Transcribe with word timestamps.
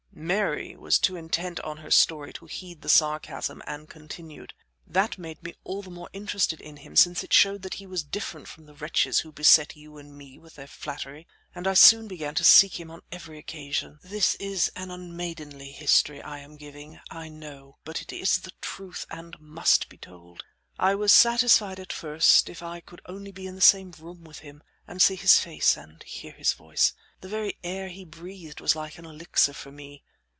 Mary 0.13 0.75
was 0.75 0.99
too 0.99 1.15
intent 1.15 1.59
on 1.61 1.77
her 1.77 1.89
story 1.89 2.31
to 2.31 2.45
heed 2.45 2.81
the 2.81 2.89
sarcasm, 2.89 3.63
and 3.65 3.89
continued: 3.89 4.53
"That 4.85 5.17
made 5.17 5.41
me 5.41 5.55
all 5.63 5.81
the 5.81 5.89
more 5.89 6.09
interested 6.13 6.61
in 6.61 6.77
him 6.77 6.95
since 6.95 7.23
it 7.23 7.33
showed 7.33 7.63
that 7.63 7.75
he 7.75 7.87
was 7.87 8.03
different 8.03 8.47
from 8.47 8.65
the 8.65 8.75
wretches 8.75 9.19
who 9.19 9.31
beset 9.31 9.75
you 9.75 9.97
and 9.97 10.15
me 10.15 10.37
with 10.37 10.55
their 10.55 10.67
flattery, 10.67 11.25
and 11.55 11.65
I 11.65 11.73
soon 11.73 12.07
began 12.07 12.35
to 12.35 12.43
seek 12.43 12.79
him 12.79 12.91
on 12.91 13.01
every 13.11 13.39
occasion. 13.39 13.97
This 14.03 14.35
is 14.35 14.71
an 14.75 14.91
unmaidenly 14.91 15.71
history 15.71 16.21
I 16.21 16.39
am 16.39 16.55
giving, 16.55 16.99
I 17.09 17.27
know, 17.27 17.77
but 17.83 18.01
it 18.03 18.13
is 18.13 18.39
the 18.39 18.51
truth, 18.61 19.07
and 19.09 19.39
must 19.39 19.89
be 19.89 19.97
told. 19.97 20.43
I 20.77 20.93
was 20.93 21.11
satisfied 21.11 21.79
at 21.79 21.93
first 21.93 22.47
if 22.47 22.61
I 22.61 22.79
could 22.79 23.01
only 23.07 23.31
be 23.31 23.47
in 23.47 23.55
the 23.55 23.61
same 23.61 23.91
room 23.97 24.23
with 24.25 24.39
him, 24.39 24.61
and 24.87 25.01
see 25.01 25.15
his 25.15 25.39
face, 25.39 25.75
and 25.77 26.03
hear 26.03 26.31
his 26.33 26.53
voice. 26.53 26.93
The 27.21 27.27
very 27.29 27.57
air 27.63 27.87
he 27.89 28.03
breathed 28.05 28.61
was 28.61 28.75
like 28.75 28.97
an 28.99 29.05
elixir 29.05 29.53
for 29.53 29.71
me. 29.71 30.03